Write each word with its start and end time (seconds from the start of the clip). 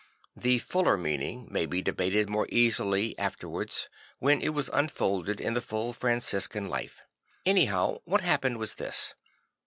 The 0.35 0.57
fuller 0.57 0.97
meaning 0.97 1.47
may 1.51 1.67
be 1.67 1.83
debated 1.83 2.27
more 2.27 2.47
easily 2.49 3.15
afterwards, 3.19 3.87
when 4.17 4.41
it 4.41 4.49
was 4.49 4.67
unfolded 4.73 5.39
in 5.39 5.53
the 5.53 5.61
full 5.61 5.93
Franciscan 5.93 6.67
life. 6.67 7.01
Anyhow 7.45 7.99
what 8.05 8.21
happened 8.21 8.57
was 8.57 8.73
this. 8.73 9.13